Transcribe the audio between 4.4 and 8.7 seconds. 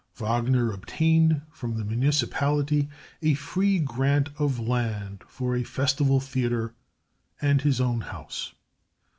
land for a festival theater and his own house.